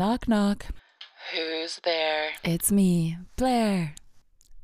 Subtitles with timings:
[0.00, 0.64] Knock, knock.
[1.34, 2.30] Who's there?
[2.42, 3.94] It's me, Blair.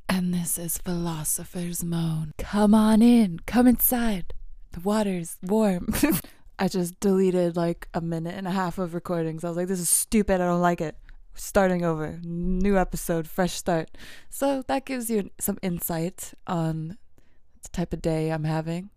[0.08, 2.32] And this is Philosopher's Moan.
[2.38, 3.40] Come on in.
[3.44, 4.32] Come inside.
[4.72, 5.92] The water's warm.
[6.58, 9.44] I just deleted like a minute and a half of recordings.
[9.44, 10.40] I was like, this is stupid.
[10.40, 10.96] I don't like it.
[11.34, 12.18] Starting over.
[12.22, 13.90] New episode, fresh start.
[14.30, 16.96] So that gives you some insight on
[17.62, 18.88] the type of day I'm having.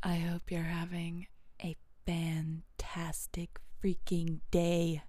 [0.00, 1.26] I hope you're having
[1.60, 1.74] a
[2.06, 5.02] fantastic freaking day.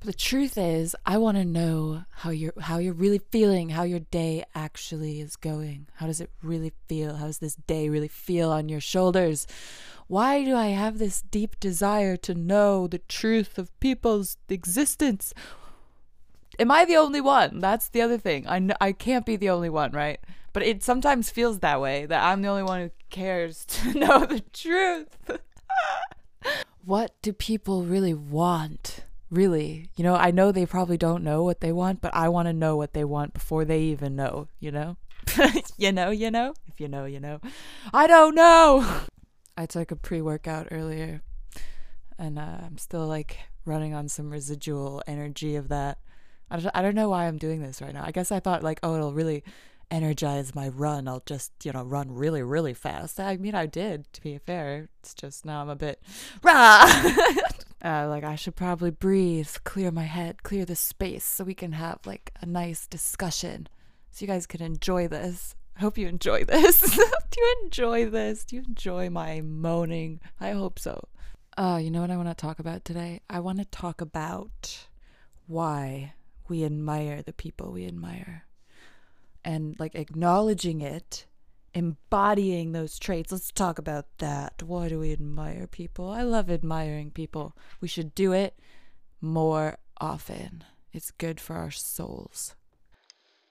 [0.00, 3.82] But the truth is, I want to know how you're how you're really feeling, how
[3.82, 5.86] your day actually is going.
[5.94, 7.16] How does it really feel?
[7.16, 9.46] How does this day really feel on your shoulders?
[10.06, 15.34] Why do I have this deep desire to know the truth of people's existence?
[16.58, 17.60] Am I the only one?
[17.60, 18.46] That's the other thing.
[18.46, 20.20] I kn- I can't be the only one, right?
[20.52, 24.26] But it sometimes feels that way that I'm the only one who cares to know
[24.26, 25.16] the truth.
[26.84, 29.05] what do people really want?
[29.30, 29.90] Really?
[29.96, 32.52] You know, I know they probably don't know what they want, but I want to
[32.52, 34.96] know what they want before they even know, you know?
[35.76, 36.54] you know, you know?
[36.68, 37.40] If you know, you know.
[37.92, 39.02] I don't know.
[39.56, 41.22] I took a pre workout earlier
[42.18, 45.98] and uh, I'm still like running on some residual energy of that.
[46.50, 48.04] I don't, I don't know why I'm doing this right now.
[48.04, 49.42] I guess I thought like, oh, it'll really
[49.90, 51.08] energize my run.
[51.08, 53.18] I'll just, you know, run really, really fast.
[53.18, 54.88] I mean, I did, to be fair.
[55.00, 56.00] It's just now I'm a bit
[56.42, 56.86] rah.
[57.84, 61.72] Uh, like, I should probably breathe, clear my head, clear the space so we can
[61.72, 63.68] have like a nice discussion
[64.16, 65.54] so you guys can enjoy this.
[65.76, 66.80] I hope you enjoy this.
[66.96, 68.46] Do you enjoy this?
[68.46, 70.20] Do you enjoy my moaning?
[70.40, 71.08] I hope so.
[71.58, 73.20] Uh, you know what I want to talk about today?
[73.28, 74.86] I want to talk about
[75.46, 76.14] why
[76.48, 78.46] we admire the people we admire
[79.44, 81.26] and like acknowledging it,
[81.76, 83.30] embodying those traits.
[83.30, 84.62] Let's talk about that.
[84.62, 86.08] Why do we admire people?
[86.08, 87.54] I love admiring people.
[87.82, 88.58] We should do it
[89.20, 90.64] more often.
[90.94, 92.54] It's good for our souls.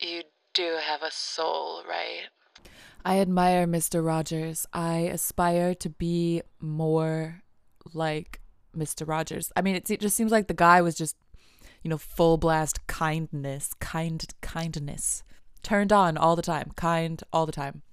[0.02, 0.24] You
[0.56, 2.24] do have a soul, right?
[3.06, 4.04] I admire Mr.
[4.04, 4.66] Rogers.
[4.74, 7.44] I aspire to be more
[7.94, 8.42] like
[8.76, 9.08] Mr.
[9.08, 9.52] Rogers.
[9.56, 11.16] I mean, it, it just seems like the guy was just,
[11.84, 15.24] you know, full blast kindness, kind kindness
[15.62, 17.84] turned on all the time, kind all the time.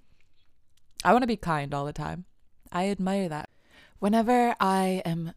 [1.04, 2.24] I want to be kind all the time.
[2.70, 3.50] I admire that.
[3.98, 5.32] Whenever I am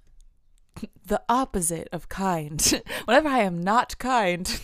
[1.06, 4.60] the opposite of kind, whenever I am not kind,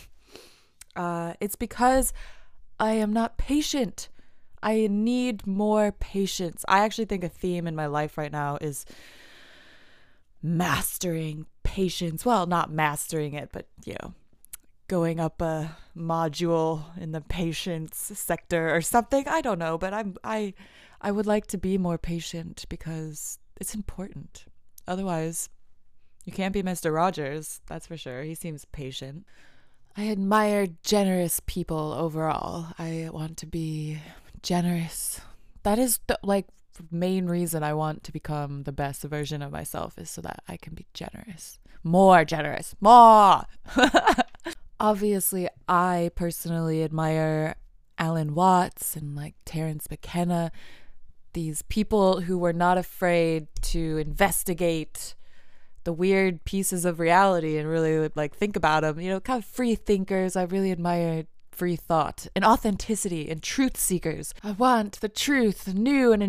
[0.96, 2.14] uh, it's because
[2.80, 4.10] I am not patient.
[4.64, 6.64] I need more patience.
[6.68, 8.86] I actually think a theme in my life right now is
[10.44, 12.26] mastering patience.
[12.26, 14.14] Well, not mastering it, but you know,
[14.92, 19.26] going up a module in the patience sector or something.
[19.26, 20.54] I don't know, but I'm I
[21.00, 24.44] I would like to be more patient because it's important.
[24.86, 25.48] Otherwise,
[26.26, 26.94] you can't be Mr.
[26.94, 28.24] Rogers, that's for sure.
[28.24, 29.26] He seems patient.
[29.96, 32.68] I admire generous people overall.
[32.78, 34.00] I want to be
[34.44, 35.22] generous.
[35.64, 36.48] That is the like
[36.92, 40.58] main reason I want to become the best version of myself is so that I
[40.58, 41.60] can be generous.
[41.82, 42.76] More generous.
[42.82, 43.44] More.
[44.82, 47.54] Obviously, I personally admire
[48.00, 50.52] Alan Watts and like Terence McKenna,
[51.34, 55.14] these people who were not afraid to investigate
[55.84, 59.00] the weird pieces of reality and really like think about them.
[59.00, 60.36] You know, kind of free thinkers.
[60.36, 64.34] I really admire free thought and authenticity and truth seekers.
[64.44, 66.24] I want the truth, new and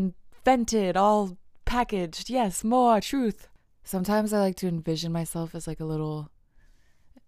[0.45, 2.29] invented, all packaged.
[2.29, 3.49] Yes, more truth.
[3.83, 6.29] Sometimes I like to envision myself as like a little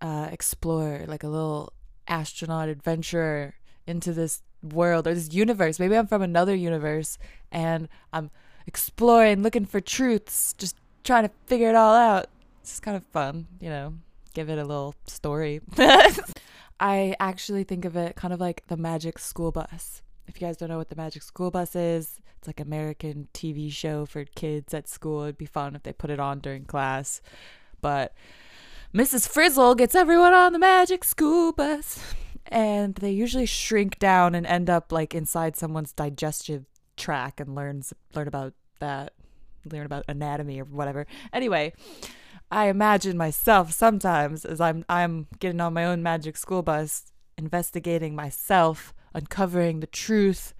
[0.04, 1.72] uh, explorer, like a little
[2.06, 3.54] astronaut adventurer
[3.86, 5.80] into this world or this universe.
[5.80, 7.16] Maybe I'm from another universe
[7.50, 8.30] and I'm
[8.66, 12.26] exploring, looking for truths, just trying to figure it all out.
[12.60, 13.94] It's kind of fun, you know,
[14.34, 15.62] give it a little story.
[16.80, 20.02] I actually think of it kind of like the Magic School Bus.
[20.26, 23.72] If you guys don't know what the Magic School Bus is, it's like American TV
[23.72, 25.22] show for kids at school.
[25.22, 27.22] It'd be fun if they put it on during class.
[27.80, 28.14] But
[28.94, 29.28] Mrs.
[29.28, 31.98] Frizzle gets everyone on the Magic School Bus.
[32.46, 36.64] And they usually shrink down and end up like inside someone's digestive
[36.96, 39.12] tract and learns learn about that
[39.72, 41.08] learn about anatomy or whatever.
[41.32, 41.72] Anyway,
[42.52, 48.14] I imagine myself sometimes as I'm I'm getting on my own magic school bus, investigating
[48.14, 50.54] myself, uncovering the truth,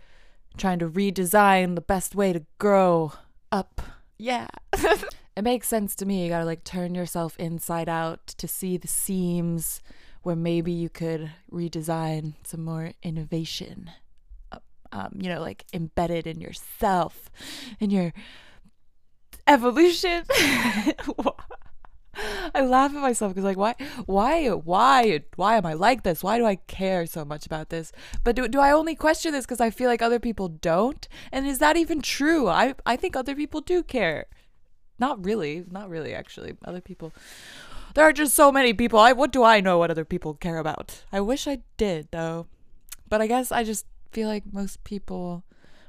[0.57, 3.13] trying to redesign the best way to grow
[3.53, 3.81] up.
[4.19, 4.49] Yeah.
[5.37, 6.23] it makes sense to me.
[6.23, 9.83] You gotta like turn yourself inside out to see the seams
[10.23, 13.91] where maybe you could redesign some more innovation.
[14.93, 17.31] Um, you know, like embedded in yourself,
[17.81, 18.13] in your
[19.47, 20.25] evolution.
[22.55, 23.75] I laugh at myself because like why
[24.07, 26.23] why why why am I like this?
[26.23, 27.91] Why do I care so much about this?
[28.23, 31.09] But do, do I only question this because I feel like other people don't?
[31.33, 32.49] And is that even true?
[32.49, 34.27] I I think other people do care.
[34.99, 36.55] Not really, not really actually.
[36.65, 37.13] Other people
[37.95, 38.99] there are just so many people.
[38.99, 41.05] I what do I know what other people care about?
[41.13, 42.47] I wish I did though.
[43.09, 45.45] But I guess I just feel like most people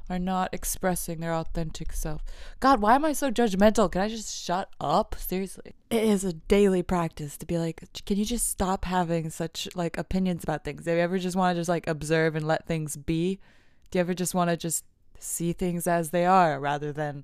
[0.07, 2.23] are not expressing their authentic self.
[2.59, 3.91] God, why am I so judgmental?
[3.91, 5.15] Can I just shut up?
[5.17, 5.73] Seriously.
[5.89, 9.97] It is a daily practice to be like, can you just stop having such like
[9.97, 10.83] opinions about things?
[10.83, 13.39] Do you ever just want to just like observe and let things be?
[13.89, 14.83] Do you ever just want to just
[15.19, 17.23] see things as they are rather than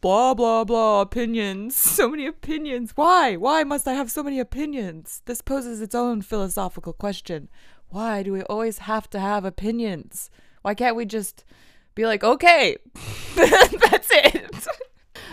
[0.00, 1.76] blah blah blah opinions.
[1.98, 2.92] So many opinions.
[2.94, 3.36] Why?
[3.36, 5.22] Why must i have so many opinions?
[5.24, 7.48] This poses its own philosophical question.
[7.88, 10.30] Why do we always have to have opinions?
[10.62, 11.44] Why can't we just
[11.94, 12.76] be like, okay,
[13.34, 14.66] that's it.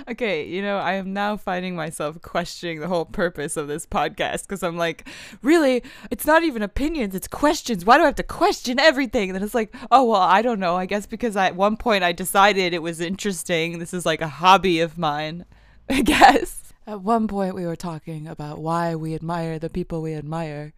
[0.07, 4.43] okay, you know, I am now finding myself questioning the whole purpose of this podcast
[4.43, 5.07] because I'm like,
[5.41, 7.85] really, it's not even opinions, it's questions.
[7.85, 9.29] Why do I have to question everything?
[9.29, 10.75] And then it's like, oh, well, I don't know.
[10.75, 13.79] I guess because I, at one point I decided it was interesting.
[13.79, 15.45] This is like a hobby of mine,
[15.89, 16.73] I guess.
[16.87, 20.73] At one point we were talking about why we admire the people we admire.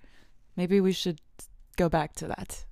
[0.56, 1.20] Maybe we should
[1.76, 2.66] go back to that.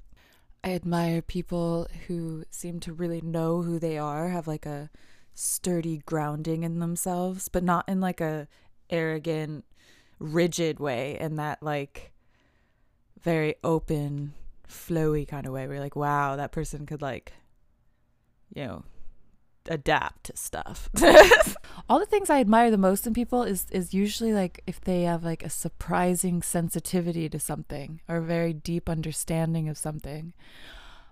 [0.64, 4.90] I admire people who seem to really know who they are, have like a
[5.36, 8.48] sturdy grounding in themselves, but not in like a
[8.90, 9.66] arrogant,
[10.18, 12.12] rigid way, in that like
[13.22, 14.34] very open,
[14.68, 17.34] flowy kind of way where you're like, wow, that person could like,
[18.54, 18.84] you know,
[19.68, 20.90] adapt to stuff.
[21.90, 25.04] All the things I admire the most in people is is usually like if they
[25.04, 30.34] have like a surprising sensitivity to something or a very deep understanding of something.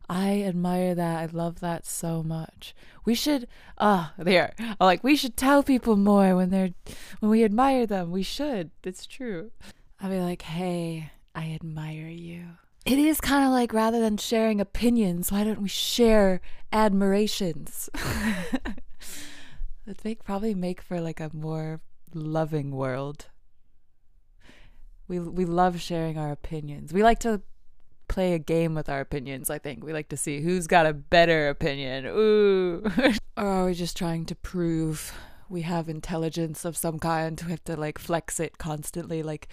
[0.09, 1.19] I admire that.
[1.21, 2.75] I love that so much.
[3.05, 3.47] We should
[3.77, 4.53] ah uh, there.
[4.79, 6.73] Like we should tell people more when they're
[7.19, 8.11] when we admire them.
[8.11, 8.71] We should.
[8.83, 9.51] It's true.
[9.99, 14.59] I'll be like, "Hey, I admire you." it is kind of like rather than sharing
[14.59, 16.41] opinions, why don't we share
[16.71, 17.89] admirations?
[19.87, 21.81] Let's make probably make for like a more
[22.13, 23.27] loving world.
[25.07, 26.93] We we love sharing our opinions.
[26.93, 27.41] We like to
[28.07, 29.83] play a game with our opinions, I think.
[29.83, 32.05] We like to see who's got a better opinion.
[32.05, 32.83] Ooh.
[33.37, 35.13] or are we just trying to prove
[35.49, 37.41] we have intelligence of some kind?
[37.43, 39.47] We have to like flex it constantly like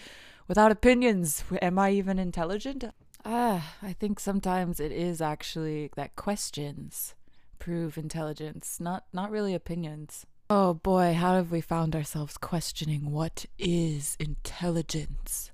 [0.49, 2.85] without opinions, am I even intelligent?
[3.25, 7.15] Ah, I think sometimes it is actually that questions
[7.59, 10.27] prove intelligence, not not really opinions.
[10.49, 15.53] Oh boy, how have we found ourselves questioning what is intelligence?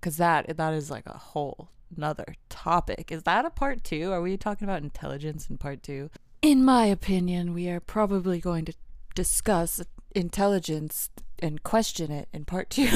[0.00, 3.10] Cuz that that is like a whole another topic.
[3.10, 4.12] Is that a part 2?
[4.12, 6.10] Are we talking about intelligence in part 2?
[6.42, 8.72] In my opinion, we are probably going to
[9.14, 9.82] discuss
[10.14, 12.88] intelligence and question it in part 2.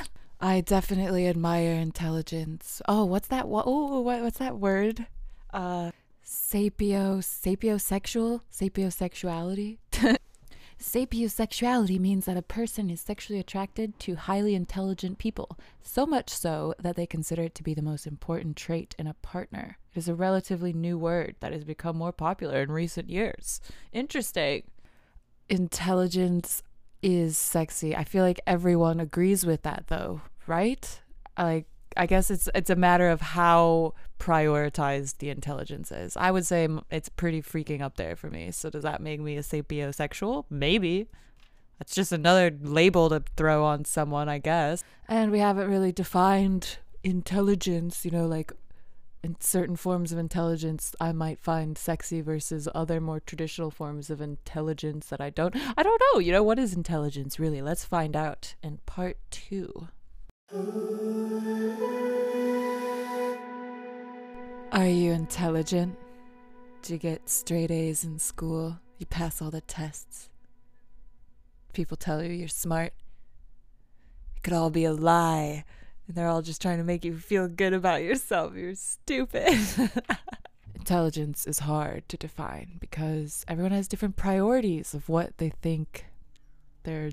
[0.40, 2.80] I definitely admire intelligence.
[2.88, 3.44] Oh, what's that?
[3.46, 5.06] Oh, what, what's that word?
[5.52, 5.90] Uh,
[6.24, 9.78] sapio, sapiosexual, sapiosexuality.
[10.80, 16.72] Sapiosexuality means that a person is sexually attracted to highly intelligent people, so much so
[16.78, 19.78] that they consider it to be the most important trait in a partner.
[19.92, 23.60] It is a relatively new word that has become more popular in recent years.
[23.92, 24.62] Interesting.
[25.48, 26.62] Intelligence
[27.02, 27.96] is sexy.
[27.96, 31.00] I feel like everyone agrees with that though, right?
[31.36, 31.66] Like
[31.98, 36.16] I guess it's it's a matter of how prioritized the intelligence is.
[36.16, 38.52] I would say it's pretty freaking up there for me.
[38.52, 40.44] So does that make me a sapiosexual?
[40.48, 41.08] Maybe.
[41.78, 44.82] That's just another label to throw on someone, I guess.
[45.08, 48.52] And we haven't really defined intelligence, you know, like
[49.22, 54.20] in certain forms of intelligence I might find sexy versus other more traditional forms of
[54.20, 57.60] intelligence that I don't I don't know, you know, what is intelligence really?
[57.60, 59.88] Let's find out in part 2.
[64.88, 65.96] You intelligent?
[66.82, 68.78] Do you get straight A's in school?
[68.98, 70.28] You pass all the tests?
[71.72, 72.92] People tell you you're smart?
[74.36, 75.64] It could all be a lie
[76.08, 78.54] and they're all just trying to make you feel good about yourself.
[78.54, 79.58] You're stupid.
[80.74, 86.06] Intelligence is hard to define because everyone has different priorities of what they think
[86.84, 87.10] their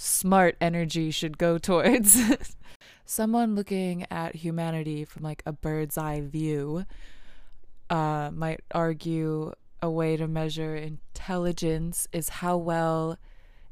[0.00, 2.18] smart energy should go towards.
[3.04, 6.86] Someone looking at humanity from like a bird's eye view
[7.90, 9.52] uh, might argue
[9.82, 13.18] a way to measure intelligence is how well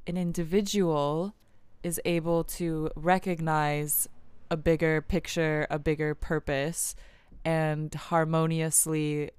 [0.06, 1.34] an individual
[1.82, 4.08] is able to recognize
[4.50, 6.94] a bigger picture, a bigger purpose,
[7.44, 9.30] and harmoniously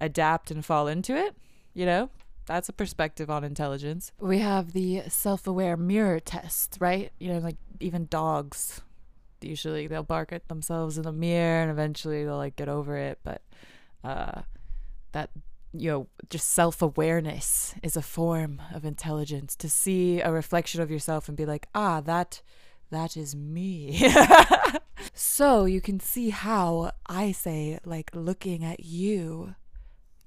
[0.00, 1.36] adapt and fall into it,
[1.74, 2.10] you know?
[2.46, 4.12] That's a perspective on intelligence.
[4.20, 7.12] We have the self-aware mirror test, right?
[7.18, 8.80] You know, like even dogs
[9.42, 13.18] usually they'll bark at themselves in the mirror and eventually they'll like get over it,
[13.22, 13.42] but
[14.02, 14.42] uh
[15.12, 15.30] that
[15.72, 21.28] you know, just self-awareness is a form of intelligence to see a reflection of yourself
[21.28, 22.40] and be like, "Ah, that
[22.90, 24.10] that is me.
[25.14, 29.54] so you can see how I say, like, looking at you,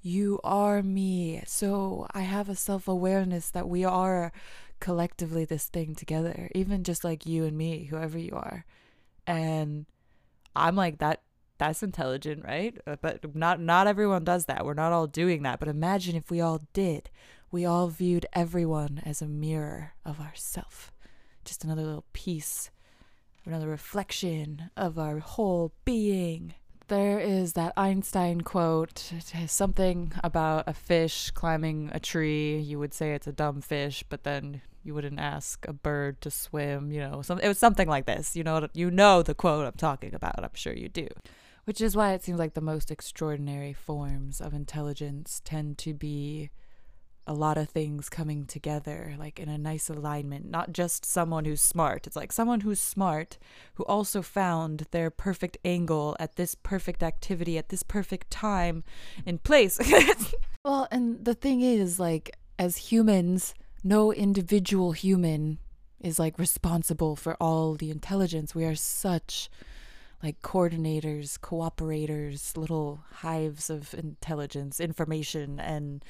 [0.02, 1.42] you are me.
[1.46, 4.32] So I have a self awareness that we are
[4.80, 8.64] collectively this thing together, even just like you and me, whoever you are.
[9.26, 9.86] And
[10.56, 11.22] I'm like, that.
[11.58, 12.74] That's intelligent, right?
[12.86, 14.64] Uh, but not not everyone does that.
[14.64, 15.60] We're not all doing that.
[15.60, 17.10] But imagine if we all did.
[17.50, 20.90] We all viewed everyone as a mirror of ourself
[21.44, 22.70] just another little piece,
[23.44, 26.54] another reflection of our whole being.
[26.90, 29.12] There is that Einstein quote,
[29.46, 32.58] something about a fish climbing a tree.
[32.58, 36.32] You would say it's a dumb fish, but then you wouldn't ask a bird to
[36.32, 37.22] swim, you know.
[37.22, 38.34] Some, it was something like this.
[38.34, 40.42] You know you know the quote I'm talking about.
[40.42, 41.06] I'm sure you do.
[41.62, 46.50] Which is why it seems like the most extraordinary forms of intelligence tend to be
[47.30, 50.50] a lot of things coming together, like in a nice alignment.
[50.50, 52.08] Not just someone who's smart.
[52.08, 53.38] It's like someone who's smart
[53.74, 58.82] who also found their perfect angle at this perfect activity at this perfect time
[59.24, 59.78] and place.
[60.64, 65.58] well, and the thing is, like, as humans, no individual human
[66.00, 68.56] is like responsible for all the intelligence.
[68.56, 69.48] We are such
[70.20, 76.04] like coordinators, cooperators, little hives of intelligence, information, and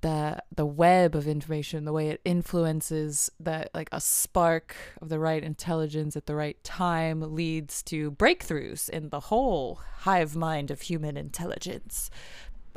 [0.00, 5.18] the the web of information the way it influences that like a spark of the
[5.18, 10.82] right intelligence at the right time leads to breakthroughs in the whole hive mind of
[10.82, 12.10] human intelligence.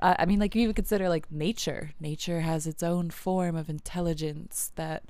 [0.02, 1.92] I mean like you even consider like nature.
[2.00, 5.04] Nature has its own form of intelligence that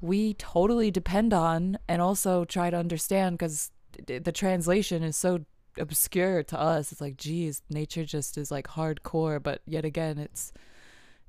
[0.00, 3.70] we totally depend on and also try to understand because
[4.06, 5.44] the translation is so
[5.76, 6.90] obscure to us.
[6.90, 10.54] It's like geez nature just is like hardcore but yet again it's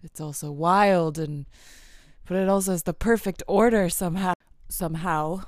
[0.04, 1.46] it's also wild and
[2.28, 4.34] but it also has the perfect order somehow
[4.70, 5.44] somehow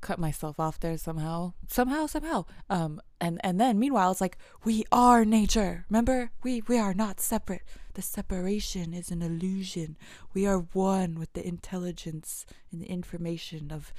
[0.00, 2.44] cut myself off there somehow somehow somehow.
[2.70, 5.84] Um and and then meanwhile it's like we are nature.
[5.88, 6.30] Remember?
[6.42, 7.62] We we are not separate.
[7.94, 9.96] The separation is an illusion.
[10.32, 13.92] We are one with the intelligence and the information of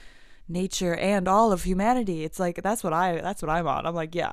[0.49, 2.23] nature and all of humanity.
[2.23, 3.85] It's like that's what I that's what I'm on.
[3.85, 4.31] I'm like, yeah,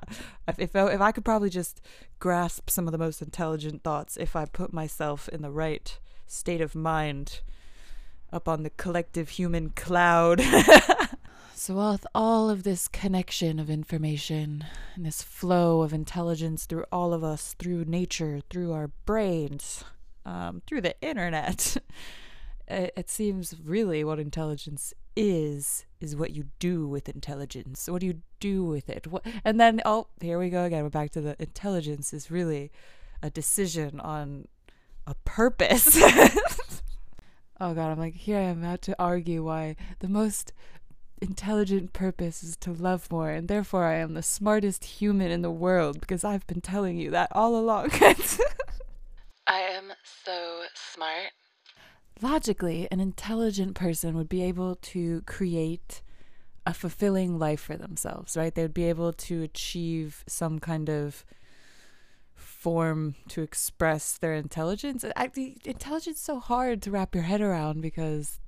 [0.49, 1.80] if if I, if I could probably just
[2.18, 6.61] grasp some of the most intelligent thoughts if I put myself in the right state
[6.61, 7.40] of mind
[8.32, 10.42] up on the collective human cloud.
[11.54, 17.12] so with all of this connection of information and this flow of intelligence through all
[17.12, 19.85] of us, through nature, through our brains,
[20.25, 21.76] um, through the internet,
[22.68, 27.88] it, it seems really what intelligence is is what you do with intelligence.
[27.88, 29.06] What do you do with it?
[29.06, 30.82] What, and then oh, here we go again.
[30.82, 32.70] We're back to the intelligence is really
[33.22, 34.48] a decision on
[35.06, 35.96] a purpose.
[37.60, 40.52] oh god, I'm like here I am about to argue why the most
[41.22, 45.50] intelligent purpose is to love more and therefore I am the smartest human in the
[45.50, 47.90] world because I've been telling you that all along.
[49.46, 49.92] I am
[50.24, 51.32] so smart
[52.20, 56.02] logically, an intelligent person would be able to create
[56.66, 58.54] a fulfilling life for themselves, right?
[58.54, 61.25] They would be able to achieve some kind of
[62.35, 65.04] form to express their intelligence.
[65.04, 68.40] Intelligence is so hard to wrap your head around because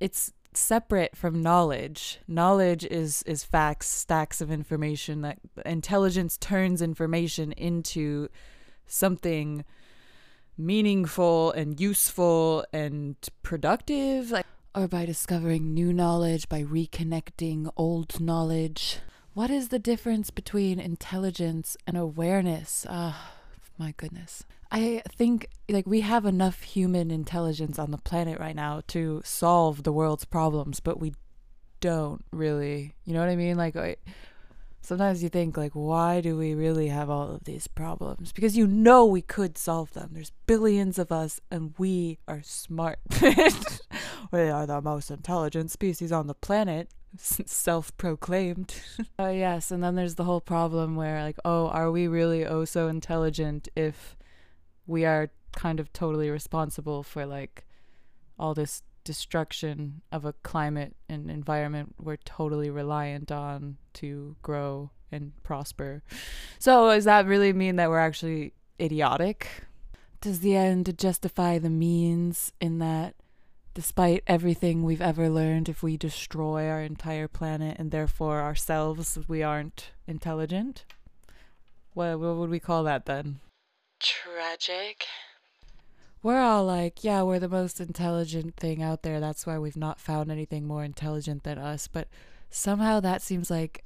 [0.00, 2.20] it's separate from knowledge.
[2.28, 8.28] Knowledge is is facts, stacks of information that intelligence turns information into
[8.86, 9.64] something
[10.58, 18.98] meaningful and useful and productive like or by discovering new knowledge by reconnecting old knowledge.
[19.34, 22.86] What is the difference between intelligence and awareness?
[22.88, 23.16] Oh,
[23.78, 24.44] my goodness.
[24.70, 29.82] I think like we have enough human intelligence on the planet right now to solve
[29.82, 31.14] the world's problems but we
[31.80, 33.56] don't really you know what i mean?
[33.56, 33.76] Like
[34.80, 38.32] sometimes you think like why do we really have all of these problems?
[38.32, 40.10] Because you know we could solve them.
[40.12, 42.98] There's billions of us and we are smart.
[44.30, 48.74] We are the most intelligent species on the planet self-proclaimed.
[49.18, 52.44] Oh uh, yes and then there's the whole problem where like oh are we really
[52.44, 54.16] oh so intelligent if
[54.86, 57.66] we are kind of totally responsible for like
[58.38, 65.32] all this destruction of a climate and environment we're totally reliant on to grow and
[65.42, 66.02] prosper.
[66.58, 69.64] So, does that really mean that we're actually idiotic?
[70.20, 73.14] Does the end justify the means in that
[73.72, 79.42] despite everything we've ever learned, if we destroy our entire planet and therefore ourselves, we
[79.42, 80.84] aren't intelligent?
[81.94, 83.40] What, what would we call that then?
[84.00, 85.06] Tragic.
[86.22, 89.20] We're all like, yeah, we're the most intelligent thing out there.
[89.20, 91.86] That's why we've not found anything more intelligent than us.
[91.86, 92.08] But
[92.50, 93.84] somehow that seems like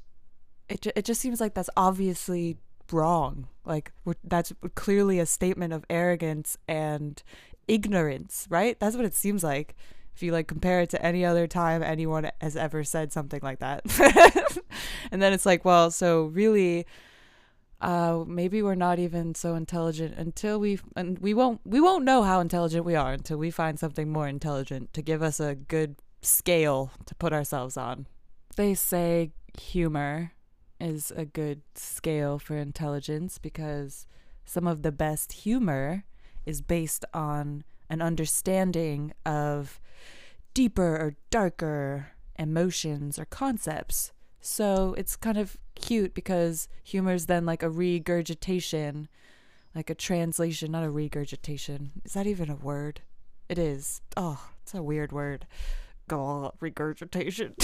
[0.68, 0.86] it.
[0.96, 2.56] It just seems like that's obviously
[2.90, 3.48] wrong.
[3.64, 3.92] Like
[4.24, 7.22] that's clearly a statement of arrogance and
[7.68, 8.78] ignorance, right?
[8.80, 9.76] That's what it seems like.
[10.14, 13.60] If you like compare it to any other time anyone has ever said something like
[13.60, 13.82] that.
[15.10, 16.86] and then it's like, well, so really
[17.82, 22.22] uh, maybe we're not even so intelligent until we and we won't we won't know
[22.22, 25.96] how intelligent we are until we find something more intelligent to give us a good
[26.22, 28.06] scale to put ourselves on.
[28.54, 30.32] They say humor
[30.80, 34.06] is a good scale for intelligence because
[34.44, 36.04] some of the best humor
[36.46, 39.80] is based on an understanding of
[40.54, 44.12] deeper or darker emotions or concepts.
[44.42, 49.08] So it's kind of cute because humor is then like a regurgitation,
[49.72, 51.92] like a translation, not a regurgitation.
[52.04, 53.02] Is that even a word?
[53.49, 54.00] It is.
[54.16, 55.46] Oh, it's a weird word.
[56.08, 57.54] Go regurgitation.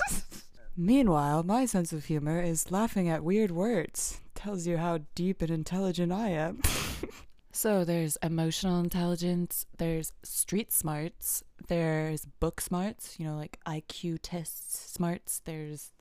[0.76, 4.20] Meanwhile, my sense of humor is laughing at weird words.
[4.34, 6.62] Tells you how deep and intelligent I am.
[7.52, 14.90] so there's emotional intelligence, there's street smarts, there's book smarts, you know, like IQ tests
[14.90, 15.92] smarts, there's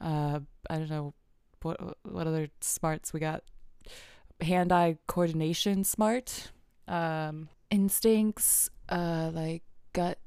[0.00, 1.14] uh I don't know
[1.62, 3.42] what what other smarts we got.
[4.40, 6.50] Hand eye coordination smart.
[6.88, 9.62] Um instincts, uh like
[9.92, 10.18] gut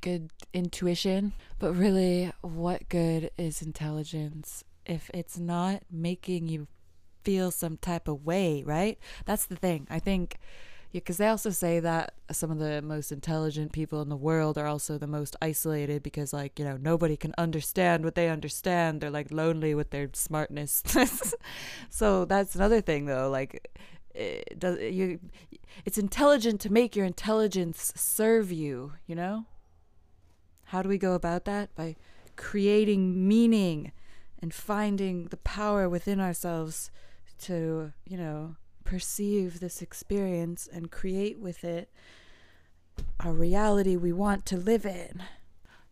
[0.00, 1.32] good intuition.
[1.58, 6.66] But really what good is intelligence if it's not making you
[7.24, 8.98] feel some type of way, right?
[9.26, 9.86] That's the thing.
[9.90, 10.38] I think
[10.92, 14.66] because they also say that some of the most intelligent people in the world are
[14.66, 19.00] also the most isolated because like you know nobody can understand what they understand.
[19.00, 20.82] They're like lonely with their smartness.
[21.90, 23.68] So that's another thing though like
[24.14, 25.20] it does you
[25.84, 29.46] it's intelligent to make your intelligence serve you you know?
[30.64, 31.74] How do we go about that?
[31.74, 31.96] By
[32.36, 33.92] creating meaning
[34.40, 36.90] and finding the power within ourselves
[37.40, 38.56] to you know
[38.88, 41.90] perceive this experience and create with it
[43.20, 45.22] a reality we want to live in.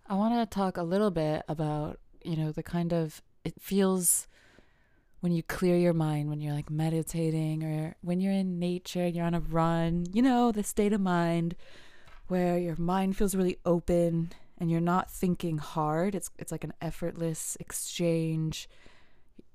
[0.08, 4.26] I want to talk a little bit about, you know, the kind of it feels
[5.20, 9.26] when you clear your mind, when you're like meditating or when you're in nature, you're
[9.26, 11.54] on a run, you know, the state of mind
[12.28, 16.14] where your mind feels really open and you're not thinking hard.
[16.14, 18.70] It's it's like an effortless exchange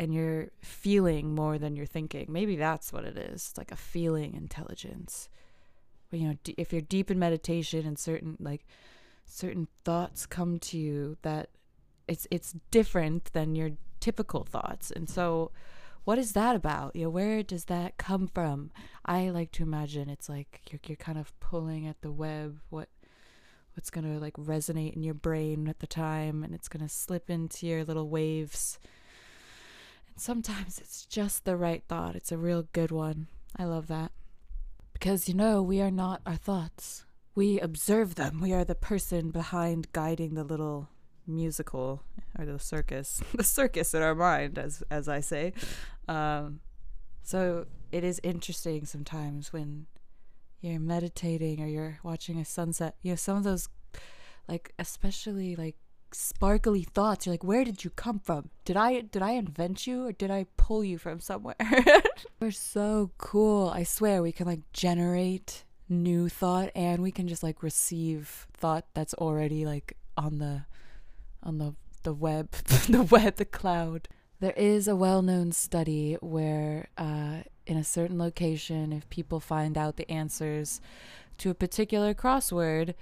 [0.02, 2.26] and you're feeling more than you're thinking.
[2.28, 3.50] Maybe that's what it is.
[3.50, 5.30] It's like a feeling intelligence.
[6.10, 8.66] you know, d- if you're deep in meditation and certain like
[9.26, 11.50] certain thoughts come to you that
[12.08, 14.90] it's it's different than your typical thoughts.
[14.90, 15.52] And so
[16.04, 16.96] what is that about?
[16.96, 18.72] You know, where does that come from?
[19.06, 22.90] I like to imagine it's like you're you're kind of pulling at the web what
[23.76, 26.90] what's going to like resonate in your brain at the time and it's going to
[26.90, 28.80] slip into your little waves
[30.21, 32.15] Sometimes it's just the right thought.
[32.15, 33.25] It's a real good one.
[33.57, 34.12] I love that.
[34.93, 37.05] Because, you know, we are not our thoughts.
[37.34, 38.39] We observe them.
[38.39, 40.89] We are the person behind guiding the little
[41.25, 42.03] musical
[42.38, 45.53] or the circus, the circus in our mind, as as I say.
[46.07, 46.60] Um,
[47.23, 49.88] so it is interesting sometimes when
[50.60, 52.95] you're meditating or you're watching a sunset.
[53.01, 53.69] You know, some of those,
[54.47, 55.77] like especially like
[56.13, 57.26] sparkly thoughts.
[57.26, 58.50] You're like, where did you come from?
[58.65, 61.56] Did I did I invent you or did I pull you from somewhere?
[62.39, 63.69] We're so cool.
[63.69, 68.86] I swear we can like generate new thought and we can just like receive thought
[68.93, 70.65] that's already like on the
[71.43, 72.52] on the the web,
[72.89, 74.08] the web, the cloud.
[74.39, 79.97] There is a well-known study where uh, in a certain location, if people find out
[79.97, 80.82] the answers
[81.38, 82.95] to a particular crossword,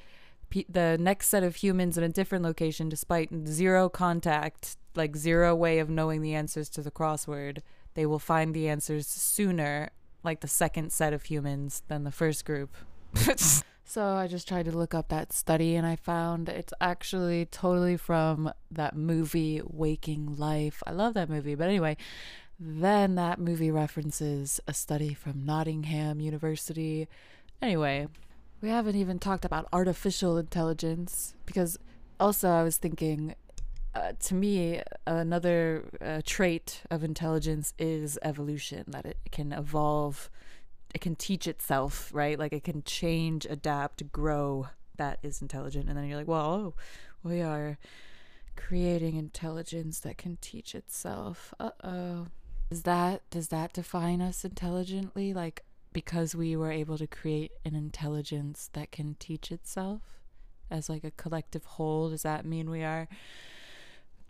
[0.67, 5.79] the next set of humans in a different location, despite zero contact, like zero way
[5.79, 7.59] of knowing the answers to the crossword,
[7.93, 9.89] they will find the answers sooner,
[10.23, 12.75] like the second set of humans, than the first group.
[13.83, 17.97] so I just tried to look up that study and I found it's actually totally
[17.97, 20.83] from that movie, Waking Life.
[20.85, 21.55] I love that movie.
[21.55, 21.97] But anyway,
[22.59, 27.07] then that movie references a study from Nottingham University.
[27.61, 28.07] Anyway,
[28.61, 31.77] we haven't even talked about artificial intelligence because
[32.19, 33.35] also I was thinking
[33.95, 40.29] uh, to me another uh, trait of intelligence is evolution that it can evolve
[40.93, 42.39] it can teach itself, right?
[42.39, 44.67] Like it can change, adapt, grow.
[44.97, 45.87] That is intelligent.
[45.87, 46.73] And then you're like, well, oh,
[47.23, 47.77] we are
[48.55, 51.53] creating intelligence that can teach itself.
[51.59, 52.27] Uh oh.
[52.69, 55.33] Does that does that define us intelligently?
[55.33, 60.01] Like because we were able to create an intelligence that can teach itself
[60.71, 63.07] as like a collective whole, does that mean we are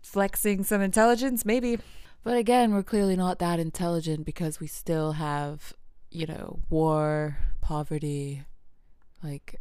[0.02, 1.44] flexing some intelligence?
[1.44, 1.78] Maybe.
[2.22, 5.72] But again, we're clearly not that intelligent because we still have,
[6.10, 8.42] you know, war, poverty.
[9.22, 9.60] Like,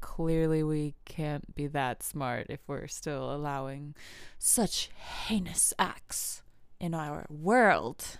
[0.00, 3.94] clearly we can't be that smart if we're still allowing
[4.38, 6.42] such heinous acts
[6.80, 8.18] in our world.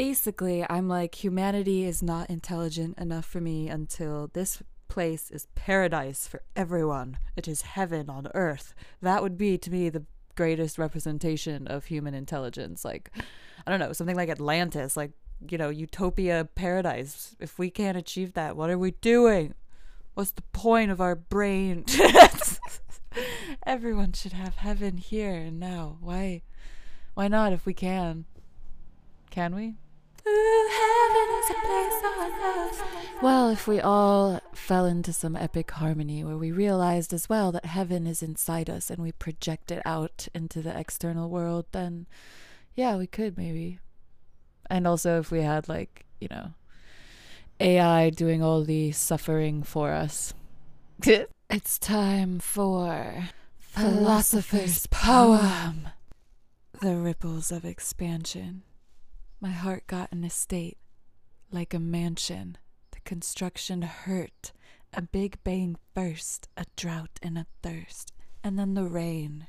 [0.00, 6.26] Basically, I'm like, humanity is not intelligent enough for me until this place is paradise
[6.26, 7.18] for everyone.
[7.36, 8.74] It is heaven on earth.
[9.02, 12.82] That would be, to me, the greatest representation of human intelligence.
[12.82, 13.10] Like,
[13.66, 15.10] I don't know, something like Atlantis, like,
[15.50, 17.36] you know, utopia paradise.
[17.38, 19.52] If we can't achieve that, what are we doing?
[20.14, 21.84] What's the point of our brain?
[23.66, 25.98] Everyone should have heaven here and now.
[26.00, 26.40] Why
[27.12, 28.24] why not if we can?
[29.28, 29.74] Can we?
[33.22, 37.66] Well, if we all fell into some epic harmony where we realized as well that
[37.66, 42.06] heaven is inside us and we project it out into the external world, then
[42.74, 43.78] yeah, we could maybe.
[44.70, 46.52] And also, if we had, like, you know,
[47.60, 50.32] AI doing all the suffering for us.
[51.50, 53.28] it's time for
[53.58, 55.88] Philosopher's Poem.
[56.80, 58.62] The ripples of expansion.
[59.42, 60.76] My heart got an estate,
[61.50, 62.58] like a mansion.
[62.90, 64.52] The construction hurt.
[64.92, 68.12] A big bang first, a drought and a thirst,
[68.44, 69.46] and then the rain.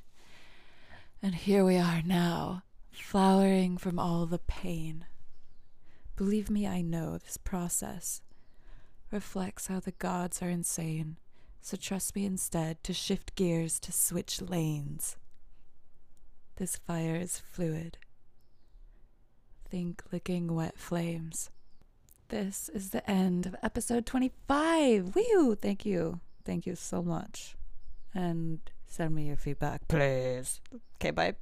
[1.21, 5.05] And here we are now, flowering from all the pain.
[6.15, 8.21] Believe me, I know this process
[9.11, 11.17] reflects how the gods are insane,
[11.59, 15.17] so trust me instead to shift gears to switch lanes.
[16.55, 17.97] This fire is fluid
[19.71, 21.49] think licking wet flames.
[22.27, 25.15] This is the end of episode 25.
[25.15, 25.55] Woo!
[25.55, 26.19] Thank you.
[26.43, 27.55] Thank you so much.
[28.13, 30.59] And send me your feedback, please.
[30.97, 31.35] Okay, bye.